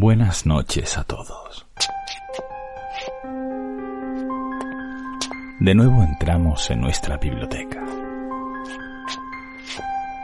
Buenas 0.00 0.46
noches 0.46 0.96
a 0.96 1.02
todos. 1.02 1.66
De 5.58 5.74
nuevo 5.74 6.04
entramos 6.04 6.70
en 6.70 6.80
nuestra 6.80 7.16
biblioteca. 7.16 7.84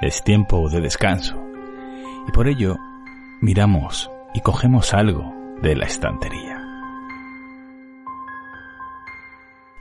Es 0.01 0.23
tiempo 0.23 0.69
de 0.69 0.81
descanso 0.81 1.45
y 2.29 2.31
por 2.31 2.47
ello 2.47 2.77
miramos 3.41 4.09
y 4.33 4.43
cogemos 4.43 4.95
algo 4.95 5.35
de 5.61 5.75
la 5.75 5.87
estantería. 5.87 6.63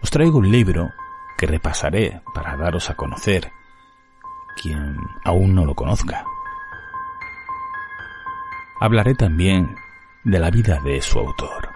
Os 0.01 0.09
traigo 0.09 0.39
un 0.39 0.51
libro 0.51 0.89
que 1.37 1.45
repasaré 1.45 2.23
para 2.33 2.57
daros 2.57 2.89
a 2.89 2.95
conocer 2.95 3.51
quien 4.59 4.97
aún 5.23 5.53
no 5.53 5.65
lo 5.65 5.75
conozca. 5.75 6.25
Hablaré 8.79 9.13
también 9.13 9.82
de 10.23 10.39
la 10.39 10.49
vida 10.49 10.79
de 10.83 11.01
su 11.01 11.19
autor, 11.19 11.69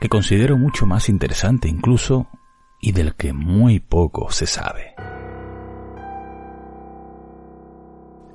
que 0.00 0.08
considero 0.08 0.56
mucho 0.56 0.86
más 0.86 1.08
interesante 1.08 1.68
incluso 1.68 2.28
y 2.80 2.92
del 2.92 3.14
que 3.14 3.32
muy 3.32 3.80
poco 3.80 4.30
se 4.30 4.46
sabe. 4.46 4.94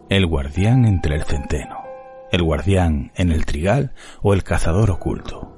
El 0.09 0.25
guardián 0.25 0.85
entre 0.85 1.15
el 1.15 1.23
centeno, 1.23 1.83
el 2.31 2.41
guardián 2.41 3.11
en 3.15 3.31
el 3.31 3.45
trigal 3.45 3.93
o 4.21 4.33
el 4.33 4.43
cazador 4.43 4.89
oculto. 4.89 5.55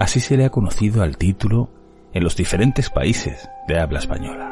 Así 0.00 0.18
se 0.18 0.36
le 0.36 0.44
ha 0.44 0.50
conocido 0.50 1.02
al 1.02 1.16
título 1.16 1.70
en 2.12 2.24
los 2.24 2.34
diferentes 2.36 2.90
países 2.90 3.48
de 3.68 3.78
habla 3.78 4.00
española. 4.00 4.50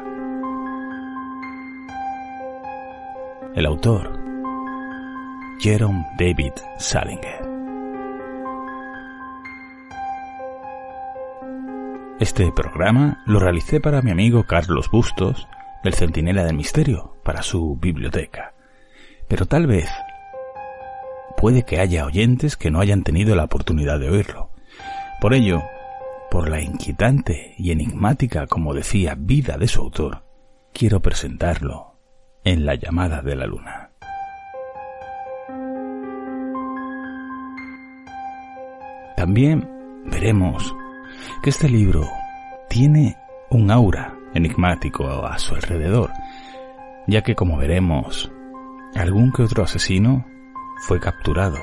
El 3.55 3.67
autor, 3.67 4.19
Jerome 5.61 6.07
David 6.19 6.53
Salinger. 6.79 7.52
Este 12.21 12.53
programa 12.53 13.23
lo 13.27 13.41
realicé 13.41 13.81
para 13.81 14.03
mi 14.03 14.11
amigo 14.11 14.45
Carlos 14.45 14.91
Bustos, 14.91 15.49
del 15.83 15.95
Centinela 15.95 16.45
del 16.45 16.57
Misterio, 16.57 17.17
para 17.25 17.43
su 17.43 17.77
biblioteca. 17.77 18.55
Pero 19.29 19.47
tal 19.47 19.67
vez 19.67 19.89
puede 21.37 21.65
que 21.65 21.81
haya 21.81 22.07
oyentes 22.07 22.57
que 22.57 22.71
no 22.71 22.81
hayan 22.81 23.03
tenido 23.03 23.35
la 23.35 23.45
oportunidad 23.45 23.99
de 23.99 24.11
oírlo. 24.11 24.51
Por 25.21 25.35
ello, 25.35 25.63
por 26.31 26.49
la 26.49 26.61
inquietante 26.61 27.55
y 27.59 27.73
enigmática, 27.73 28.47
como 28.47 28.75
decía, 28.75 29.17
vida 29.19 29.57
de 29.59 29.67
su 29.67 29.81
autor, 29.81 30.23
quiero 30.73 31.01
presentarlo 31.01 31.97
en 32.45 32.67
La 32.67 32.77
llamada 32.77 33.23
de 33.23 33.37
la 33.37 33.47
luna. 33.47 33.91
También 39.17 39.69
veremos 40.07 40.75
que 41.43 41.51
este 41.51 41.69
libro 41.69 42.09
tiene 42.69 43.17
un 43.51 43.71
aura 43.71 44.17
enigmático 44.35 45.07
a 45.25 45.39
su 45.39 45.55
alrededor, 45.55 46.11
ya 47.07 47.23
que 47.23 47.35
como 47.35 47.57
veremos, 47.57 48.33
algún 48.95 49.33
que 49.33 49.43
otro 49.43 49.65
asesino 49.65 50.27
fue 50.87 51.01
capturado 51.01 51.59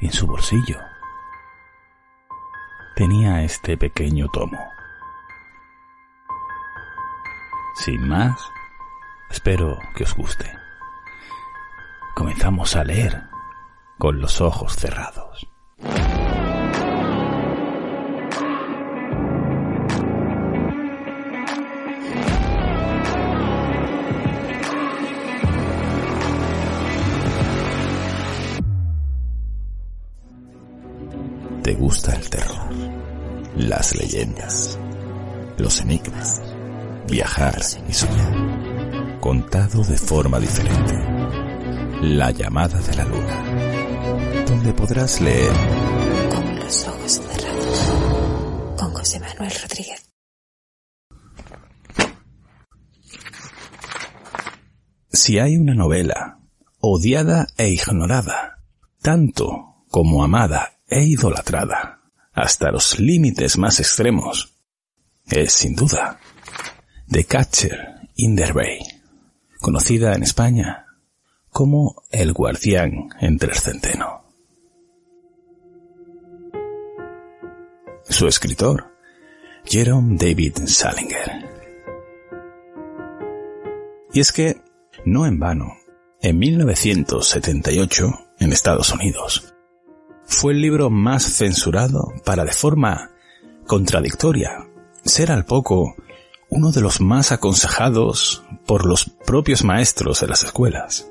en 0.00 0.12
su 0.12 0.26
bolsillo 0.26 0.78
tenía 2.96 3.42
este 3.42 3.76
pequeño 3.76 4.26
tomo. 4.28 4.58
Sin 7.74 8.08
más, 8.08 8.40
espero 9.30 9.78
que 9.94 10.04
os 10.04 10.14
guste. 10.14 10.50
Comenzamos 12.14 12.74
a 12.74 12.84
leer 12.84 13.24
con 13.98 14.18
los 14.18 14.40
ojos 14.40 14.74
cerrados. 14.76 15.46
Las 33.56 33.94
leyendas, 33.96 34.78
los 35.56 35.80
enigmas, 35.80 36.42
viajar 37.08 37.60
y 37.88 37.92
soñar, 37.92 39.18
contado 39.20 39.82
de 39.82 39.96
forma 39.96 40.38
diferente. 40.38 40.94
La 42.02 42.30
llamada 42.30 42.78
de 42.80 42.94
la 42.94 43.04
luna, 43.04 44.44
donde 44.46 44.74
podrás 44.74 45.20
leer 45.22 45.50
Con 46.30 46.56
los 46.56 46.86
ojos 46.86 47.12
cerrados, 47.12 47.92
con 48.76 48.92
José 48.92 49.20
Manuel 49.20 49.52
Rodríguez. 49.62 50.10
Si 55.10 55.38
hay 55.38 55.56
una 55.56 55.74
novela 55.74 56.40
odiada 56.78 57.46
e 57.56 57.70
ignorada, 57.70 58.62
tanto 59.00 59.86
como 59.90 60.22
amada 60.22 60.74
e 60.86 61.04
idolatrada, 61.04 62.05
hasta 62.36 62.70
los 62.70 63.00
límites 63.00 63.56
más 63.56 63.80
extremos, 63.80 64.54
es 65.26 65.52
sin 65.52 65.74
duda 65.74 66.20
The 67.10 67.24
Catcher 67.24 68.10
in 68.14 68.36
the 68.36 68.52
Bay, 68.52 68.78
conocida 69.58 70.14
en 70.14 70.22
España 70.22 70.86
como 71.48 72.04
El 72.10 72.34
Guardián 72.34 73.08
entre 73.20 73.52
el 73.52 73.58
Centeno. 73.58 74.22
Su 78.04 78.28
escritor, 78.28 78.94
Jerome 79.64 80.16
David 80.18 80.58
Salinger. 80.66 81.48
Y 84.12 84.20
es 84.20 84.30
que, 84.30 84.60
no 85.06 85.24
en 85.24 85.38
vano, 85.38 85.72
en 86.20 86.38
1978, 86.38 88.10
en 88.40 88.52
Estados 88.52 88.92
Unidos, 88.92 89.55
fue 90.26 90.52
el 90.52 90.60
libro 90.60 90.90
más 90.90 91.22
censurado 91.22 92.12
para 92.24 92.44
de 92.44 92.52
forma 92.52 93.10
contradictoria 93.66 94.66
ser 95.04 95.30
al 95.30 95.44
poco 95.44 95.94
uno 96.48 96.72
de 96.72 96.80
los 96.80 97.00
más 97.00 97.32
aconsejados 97.32 98.44
por 98.66 98.86
los 98.86 99.10
propios 99.26 99.64
maestros 99.64 100.20
de 100.20 100.26
las 100.26 100.44
escuelas. 100.44 101.10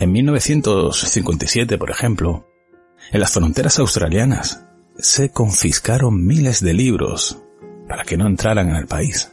En 0.00 0.12
1957, 0.12 1.76
por 1.76 1.90
ejemplo, 1.90 2.46
en 3.10 3.20
las 3.20 3.32
fronteras 3.32 3.78
australianas 3.78 4.64
se 4.96 5.30
confiscaron 5.30 6.24
miles 6.24 6.60
de 6.60 6.74
libros 6.74 7.42
para 7.88 8.04
que 8.04 8.16
no 8.16 8.26
entraran 8.26 8.68
en 8.68 8.76
el 8.76 8.86
país. 8.86 9.32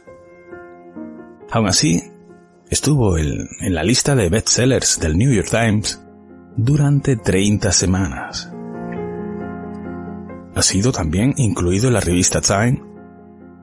Aún 1.50 1.68
así, 1.68 2.02
estuvo 2.68 3.16
en, 3.16 3.48
la 3.60 3.84
lista 3.84 4.16
de 4.16 4.28
bestsellers 4.28 4.98
del 4.98 5.16
New 5.16 5.32
York 5.32 5.48
Times 5.50 6.00
durante 6.56 7.16
30 7.16 7.70
semanas. 7.70 8.50
Ha 10.54 10.62
sido 10.62 10.90
también 10.90 11.34
incluido 11.36 11.88
en 11.88 11.94
la 11.94 12.00
revista 12.00 12.40
Time 12.40 12.82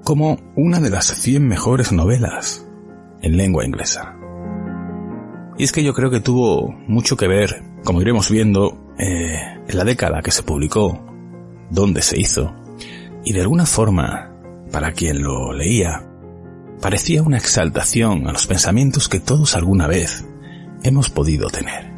como 0.04 0.38
una 0.56 0.80
de 0.80 0.92
las 0.92 1.08
100 1.08 1.48
mejores 1.48 1.92
novelas 1.92 2.68
en 3.22 3.38
lengua 3.38 3.66
inglesa. 3.66 4.16
Y 5.58 5.64
es 5.64 5.72
que 5.72 5.84
yo 5.84 5.94
creo 5.94 6.12
que 6.12 6.20
tuvo 6.20 6.72
mucho 6.88 7.18
que 7.18 7.28
ver, 7.28 7.64
como 7.84 8.02
iremos 8.02 8.30
viendo, 8.30 8.94
eh, 9.00 9.40
en 9.68 9.78
la 9.78 9.86
década 9.86 10.22
que 10.22 10.32
se 10.32 10.44
publicó, 10.44 11.04
dónde 11.72 12.02
se 12.02 12.20
hizo, 12.20 12.54
y 13.24 13.34
de 13.34 13.42
alguna 13.42 13.66
forma, 13.66 14.36
para 14.72 14.92
quien 14.92 15.24
lo 15.24 15.54
leía, 15.54 16.08
parecía 16.82 17.24
una 17.24 17.38
exaltación 17.38 18.28
a 18.28 18.34
los 18.34 18.46
pensamientos 18.46 19.10
que 19.10 19.20
todos 19.20 19.56
alguna 19.56 19.88
vez 19.88 20.26
hemos 20.84 21.10
podido 21.10 21.50
tener. 21.50 21.93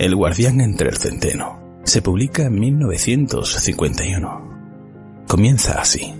El 0.00 0.16
guardián 0.16 0.60
entre 0.62 0.88
el 0.88 0.96
centeno. 0.96 1.60
Se 1.84 2.00
publica 2.00 2.44
en 2.44 2.58
1951. 2.58 5.24
Comienza 5.28 5.78
así. 5.78 6.14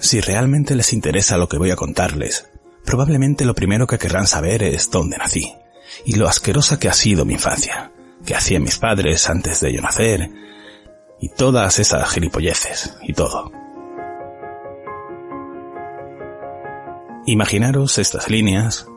si 0.00 0.20
realmente 0.20 0.74
les 0.74 0.92
interesa 0.92 1.36
lo 1.36 1.48
que 1.48 1.58
voy 1.58 1.70
a 1.70 1.76
contarles, 1.76 2.50
probablemente 2.84 3.44
lo 3.44 3.54
primero 3.54 3.86
que 3.86 3.98
querrán 3.98 4.26
saber 4.26 4.64
es 4.64 4.90
dónde 4.90 5.18
nací 5.18 5.54
y 6.04 6.16
lo 6.16 6.26
asquerosa 6.26 6.80
que 6.80 6.88
ha 6.88 6.92
sido 6.92 7.24
mi 7.24 7.34
infancia, 7.34 7.92
que 8.26 8.34
hacían 8.34 8.64
mis 8.64 8.78
padres 8.78 9.30
antes 9.30 9.60
de 9.60 9.72
yo 9.72 9.80
nacer, 9.80 10.28
y 11.20 11.28
todas 11.28 11.78
esas 11.78 12.10
gilipolleces 12.10 12.96
y 13.02 13.12
todo. 13.12 13.52
Imaginaros 17.26 17.98
estas 17.98 18.28
líneas 18.28 18.88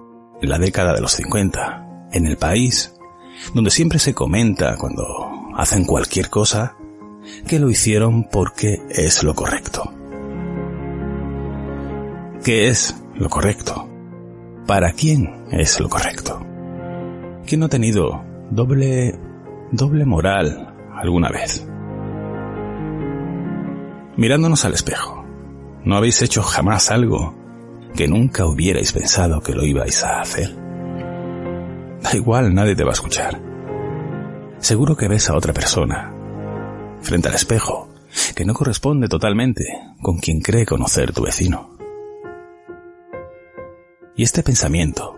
en 0.42 0.50
la 0.50 0.58
década 0.58 0.96
de 0.96 1.02
los 1.02 1.12
50, 1.12 1.93
en 2.14 2.26
el 2.26 2.38
país, 2.38 2.96
donde 3.54 3.72
siempre 3.72 4.00
se 4.00 4.14
comenta 4.14 4.78
cuando 4.78 5.04
hacen 5.56 5.86
cualquier 5.86 6.30
cosa 6.30 6.78
que 7.48 7.60
lo 7.60 7.70
hicieron 7.70 8.26
porque 8.26 8.82
es 8.90 9.24
lo 9.24 9.34
correcto. 9.34 9.92
¿Qué 12.44 12.68
es 12.68 12.96
lo 13.16 13.30
correcto? 13.30 13.90
¿Para 14.68 14.92
quién 14.94 15.46
es 15.52 15.80
lo 15.80 15.90
correcto? 15.90 16.46
¿Quién 17.46 17.60
no 17.60 17.66
ha 17.66 17.70
tenido 17.70 18.24
doble, 18.52 19.18
doble 19.72 20.06
moral 20.06 20.74
alguna 20.96 21.30
vez? 21.30 21.66
Mirándonos 24.16 24.64
al 24.66 24.74
espejo, 24.74 25.26
¿no 25.84 25.96
habéis 25.98 26.22
hecho 26.22 26.44
jamás 26.44 26.92
algo 26.92 27.34
que 27.96 28.08
nunca 28.08 28.46
hubierais 28.46 28.94
pensado 28.94 29.42
que 29.42 29.54
lo 29.54 29.66
ibais 29.66 30.04
a 30.04 30.22
hacer? 30.22 30.63
Da 32.04 32.14
igual, 32.16 32.54
nadie 32.54 32.76
te 32.76 32.84
va 32.84 32.90
a 32.90 32.94
escuchar. 32.94 33.42
Seguro 34.60 34.98
que 34.98 35.08
ves 35.08 35.30
a 35.30 35.36
otra 35.36 35.54
persona, 35.54 36.14
frente 37.02 37.30
al 37.30 37.36
espejo, 37.36 37.88
que 38.36 38.44
no 38.44 38.54
corresponde 38.54 39.08
totalmente 39.08 39.64
con 40.02 40.20
quien 40.20 40.42
cree 40.42 40.66
conocer 40.66 41.14
tu 41.14 41.24
vecino. 41.24 41.78
Y 44.16 44.24
este 44.24 44.44
pensamiento 44.44 45.18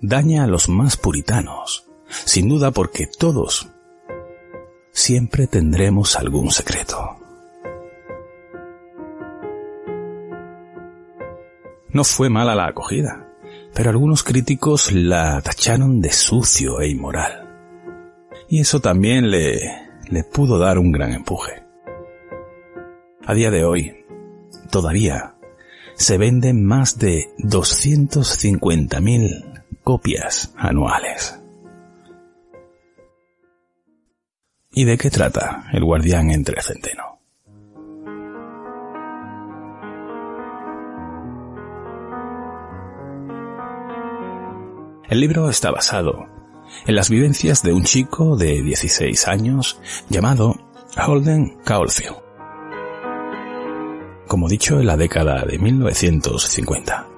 daña 0.00 0.44
a 0.44 0.46
los 0.46 0.68
más 0.68 0.98
puritanos, 0.98 1.86
sin 2.06 2.48
duda 2.48 2.70
porque 2.70 3.06
todos 3.06 3.70
siempre 4.92 5.46
tendremos 5.46 6.16
algún 6.16 6.50
secreto. 6.50 7.16
No 11.90 12.04
fue 12.04 12.28
mala 12.28 12.54
la 12.54 12.66
acogida, 12.66 13.27
pero 13.78 13.90
algunos 13.90 14.24
críticos 14.24 14.90
la 14.90 15.40
tacharon 15.40 16.00
de 16.00 16.10
sucio 16.10 16.80
e 16.80 16.88
inmoral. 16.88 17.48
Y 18.48 18.58
eso 18.58 18.80
también 18.80 19.30
le, 19.30 19.60
le 20.10 20.24
pudo 20.24 20.58
dar 20.58 20.80
un 20.80 20.90
gran 20.90 21.12
empuje. 21.12 21.62
A 23.24 23.34
día 23.34 23.52
de 23.52 23.64
hoy, 23.64 24.04
todavía, 24.72 25.36
se 25.94 26.18
venden 26.18 26.64
más 26.64 26.98
de 26.98 27.28
250.000 27.38 29.62
copias 29.84 30.52
anuales. 30.56 31.38
¿Y 34.72 34.86
de 34.86 34.98
qué 34.98 35.08
trata 35.08 35.68
El 35.72 35.84
guardián 35.84 36.30
entre 36.30 36.60
centeno? 36.62 37.17
El 45.08 45.20
libro 45.20 45.48
está 45.48 45.70
basado 45.70 46.28
en 46.86 46.94
las 46.94 47.08
vivencias 47.08 47.62
de 47.62 47.72
un 47.72 47.82
chico 47.82 48.36
de 48.36 48.62
16 48.62 49.26
años 49.28 49.80
llamado 50.10 50.54
Holden 50.98 51.56
Caulfield. 51.64 52.16
Como 54.26 54.50
dicho, 54.50 54.78
en 54.78 54.86
la 54.86 54.98
década 54.98 55.46
de 55.46 55.58
1950. 55.58 57.08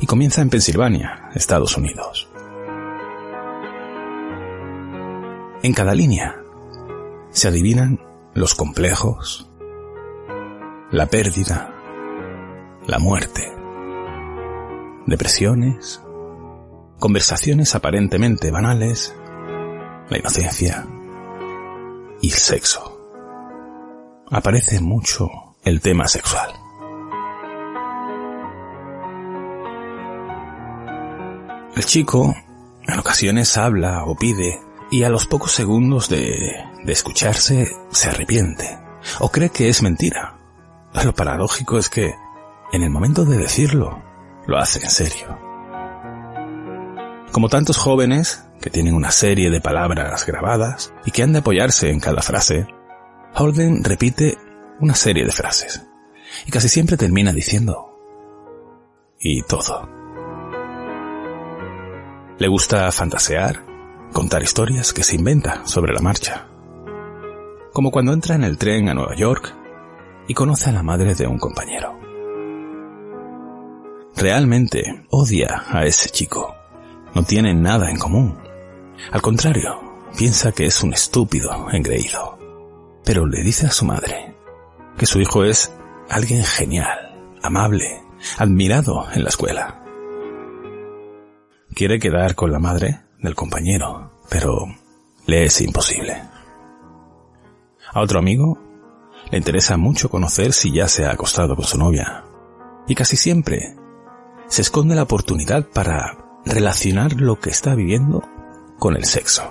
Y 0.00 0.06
comienza 0.06 0.42
en 0.42 0.50
Pensilvania, 0.50 1.30
Estados 1.34 1.78
Unidos. 1.78 2.28
En 5.62 5.72
cada 5.72 5.94
línea 5.94 6.42
se 7.30 7.48
adivinan 7.48 8.00
los 8.34 8.54
complejos, 8.54 9.50
la 10.90 11.06
pérdida, 11.06 11.74
la 12.86 12.98
muerte, 12.98 13.50
depresiones, 15.06 16.02
conversaciones 17.00 17.74
aparentemente 17.74 18.52
banales, 18.52 19.12
la 20.08 20.18
inocencia 20.18 20.86
y 22.20 22.28
el 22.28 22.38
sexo. 22.38 22.98
Aparece 24.30 24.80
mucho 24.80 25.28
el 25.64 25.80
tema 25.80 26.06
sexual. 26.06 26.52
El 31.74 31.84
chico 31.84 32.36
en 32.86 32.98
ocasiones 32.98 33.56
habla 33.56 34.04
o 34.04 34.14
pide 34.14 34.60
y 34.90 35.02
a 35.04 35.08
los 35.08 35.26
pocos 35.26 35.52
segundos 35.52 36.08
de, 36.08 36.54
de 36.84 36.92
escucharse 36.92 37.68
se 37.90 38.08
arrepiente 38.08 38.78
o 39.20 39.30
cree 39.30 39.50
que 39.50 39.68
es 39.68 39.82
mentira. 39.82 40.36
Lo 41.04 41.14
paradójico 41.14 41.78
es 41.78 41.88
que 41.88 42.14
en 42.72 42.82
el 42.82 42.90
momento 42.90 43.24
de 43.24 43.38
decirlo 43.38 44.02
lo 44.46 44.58
hace 44.58 44.80
en 44.80 44.90
serio. 44.90 45.49
Como 47.32 47.48
tantos 47.48 47.76
jóvenes 47.76 48.44
que 48.60 48.70
tienen 48.70 48.94
una 48.94 49.12
serie 49.12 49.50
de 49.50 49.60
palabras 49.60 50.26
grabadas 50.26 50.92
y 51.04 51.12
que 51.12 51.22
han 51.22 51.32
de 51.32 51.38
apoyarse 51.38 51.90
en 51.90 52.00
cada 52.00 52.22
frase, 52.22 52.66
Holden 53.36 53.84
repite 53.84 54.36
una 54.80 54.96
serie 54.96 55.24
de 55.24 55.30
frases 55.30 55.86
y 56.46 56.50
casi 56.50 56.68
siempre 56.68 56.96
termina 56.96 57.32
diciendo 57.32 57.96
y 59.20 59.42
todo. 59.42 59.88
Le 62.38 62.48
gusta 62.48 62.90
fantasear, 62.90 63.64
contar 64.12 64.42
historias 64.42 64.92
que 64.92 65.04
se 65.04 65.14
inventa 65.14 65.64
sobre 65.66 65.92
la 65.92 66.00
marcha. 66.00 66.48
Como 67.72 67.92
cuando 67.92 68.12
entra 68.12 68.34
en 68.34 68.42
el 68.42 68.58
tren 68.58 68.88
a 68.88 68.94
Nueva 68.94 69.14
York 69.14 69.54
y 70.26 70.34
conoce 70.34 70.70
a 70.70 70.72
la 70.72 70.82
madre 70.82 71.14
de 71.14 71.28
un 71.28 71.38
compañero. 71.38 71.96
Realmente 74.16 75.06
odia 75.10 75.64
a 75.68 75.84
ese 75.84 76.08
chico 76.10 76.56
no 77.14 77.22
tienen 77.24 77.62
nada 77.62 77.90
en 77.90 77.98
común. 77.98 78.38
Al 79.12 79.22
contrario, 79.22 79.80
piensa 80.16 80.52
que 80.52 80.66
es 80.66 80.82
un 80.82 80.92
estúpido 80.92 81.70
engreído. 81.70 82.38
Pero 83.04 83.26
le 83.26 83.42
dice 83.42 83.66
a 83.66 83.70
su 83.70 83.84
madre 83.84 84.34
que 84.98 85.06
su 85.06 85.20
hijo 85.20 85.44
es 85.44 85.72
alguien 86.08 86.44
genial, 86.44 87.38
amable, 87.42 88.02
admirado 88.38 89.06
en 89.12 89.22
la 89.22 89.30
escuela. 89.30 89.82
Quiere 91.74 91.98
quedar 91.98 92.34
con 92.34 92.52
la 92.52 92.58
madre 92.58 93.00
del 93.18 93.34
compañero, 93.34 94.12
pero 94.28 94.66
le 95.26 95.44
es 95.44 95.60
imposible. 95.60 96.22
A 97.92 98.00
otro 98.00 98.18
amigo 98.18 98.58
le 99.30 99.38
interesa 99.38 99.76
mucho 99.76 100.10
conocer 100.10 100.52
si 100.52 100.72
ya 100.72 100.88
se 100.88 101.06
ha 101.06 101.12
acostado 101.12 101.56
con 101.56 101.64
su 101.64 101.78
novia. 101.78 102.24
Y 102.86 102.94
casi 102.94 103.16
siempre 103.16 103.76
se 104.48 104.62
esconde 104.62 104.94
la 104.96 105.04
oportunidad 105.04 105.68
para 105.68 106.29
relacionar 106.50 107.12
lo 107.14 107.38
que 107.38 107.50
está 107.50 107.74
viviendo 107.74 108.22
con 108.78 108.96
el 108.96 109.04
sexo. 109.04 109.42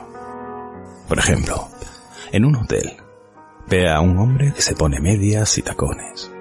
Por 1.08 1.18
ejemplo, 1.18 1.70
en 2.32 2.46
un 2.46 2.56
hotel, 2.58 2.98
ve 3.68 3.90
a 3.90 4.02
un 4.02 4.18
hombre 4.20 4.54
que 4.54 4.62
se 4.62 4.76
pone 4.76 5.00
medias 5.00 5.58
y 5.58 5.62
tacones. 5.62 6.32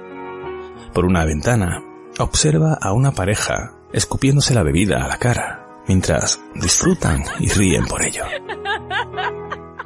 Por 0.92 1.04
una 1.04 1.24
ventana, 1.24 1.82
observa 2.18 2.74
a 2.74 2.92
una 2.92 3.12
pareja 3.12 3.74
escupiéndose 3.92 4.54
la 4.54 4.62
bebida 4.62 5.04
a 5.04 5.08
la 5.08 5.18
cara, 5.18 5.82
mientras 5.86 6.40
disfrutan 6.54 7.22
y 7.38 7.48
ríen 7.48 7.86
por 7.86 8.02
ello. 8.02 8.24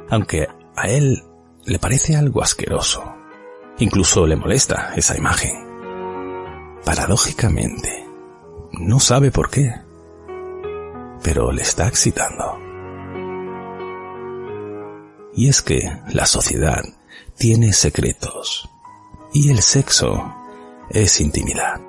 Aunque 0.09 0.47
a 0.75 0.89
él 0.89 1.23
le 1.65 1.79
parece 1.79 2.15
algo 2.15 2.41
asqueroso, 2.41 3.15
incluso 3.77 4.25
le 4.27 4.35
molesta 4.35 4.93
esa 4.95 5.17
imagen. 5.17 5.51
Paradójicamente, 6.83 8.05
no 8.73 8.99
sabe 8.99 9.31
por 9.31 9.49
qué 9.49 9.71
pero 11.23 11.51
le 11.51 11.61
está 11.61 11.87
excitando. 11.87 12.59
Y 15.35 15.49
es 15.49 15.61
que 15.61 15.79
la 16.11 16.25
sociedad 16.25 16.83
tiene 17.37 17.73
secretos 17.73 18.69
y 19.33 19.49
el 19.49 19.61
sexo 19.61 20.35
es 20.89 21.19
intimidad. 21.21 21.81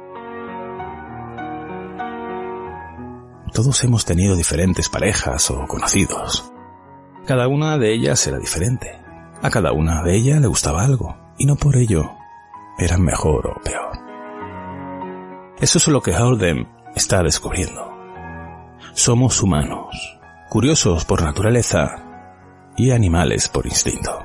Todos 3.53 3.85
hemos 3.85 4.05
tenido 4.05 4.35
diferentes 4.35 4.89
parejas 4.89 5.51
o 5.51 5.67
conocidos. 5.67 6.51
Cada 7.27 7.47
una 7.47 7.79
de 7.79 7.93
ellas 7.93 8.27
era 8.27 8.39
diferente. 8.39 9.01
A 9.43 9.51
cada 9.51 9.73
una 9.73 10.03
de 10.03 10.17
ellas 10.17 10.41
le 10.41 10.47
gustaba 10.47 10.83
algo 10.83 11.17
y 11.39 11.47
no 11.47 11.57
por 11.57 11.77
ello 11.77 12.11
eran 12.79 13.03
mejor 13.03 13.47
o 13.47 13.61
peor. 13.63 13.99
Eso 15.61 15.79
es 15.79 15.89
lo 15.89 16.03
que 16.03 16.17
Holden 16.17 16.69
está 16.97 17.23
descubriendo. 17.23 17.94
Somos 18.95 19.43
humanos, 19.43 20.19
curiosos 20.49 21.05
por 21.05 21.23
naturaleza 21.23 22.73
y 22.77 22.91
animales 22.91 23.49
por 23.49 23.67
instinto. 23.67 24.25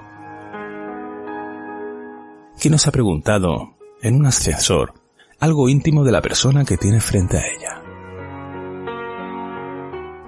¿Quién 2.60 2.72
nos 2.72 2.88
ha 2.88 2.92
preguntado 2.92 3.78
en 4.02 4.16
un 4.16 4.26
ascensor 4.26 4.94
algo 5.40 5.70
íntimo 5.70 6.04
de 6.04 6.12
la 6.12 6.22
persona 6.22 6.66
que 6.66 6.78
tiene 6.78 7.00
frente 7.00 7.38
a 7.38 7.48
ella. 7.48 7.82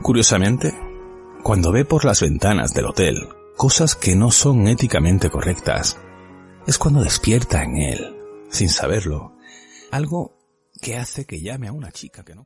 Curiosamente, 0.01 0.73
cuando 1.43 1.71
ve 1.71 1.85
por 1.85 2.05
las 2.05 2.21
ventanas 2.21 2.73
del 2.73 2.85
hotel 2.85 3.29
cosas 3.57 3.95
que 3.95 4.15
no 4.15 4.31
son 4.31 4.67
éticamente 4.67 5.29
correctas, 5.29 5.99
es 6.65 6.77
cuando 6.77 7.03
despierta 7.03 7.63
en 7.63 7.77
él, 7.77 8.17
sin 8.49 8.69
saberlo, 8.69 9.37
algo 9.91 10.39
que 10.81 10.97
hace 10.97 11.25
que 11.25 11.41
llame 11.41 11.67
a 11.67 11.73
una 11.73 11.91
chica 11.91 12.23
que 12.23 12.33
no 12.33 12.45